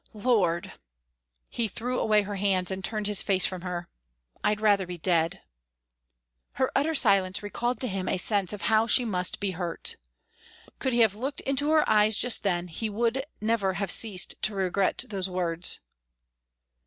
[0.15, 0.73] Lord"
[1.47, 3.87] he threw away her hands and turned his face from her
[4.43, 5.43] "I'd rather be dead!"
[6.53, 9.97] Her utter silence recalled him to a sense of how she must be hurt.
[10.79, 14.55] Could he have looked into her eyes just then he would never have ceased to
[14.55, 15.81] regret those words.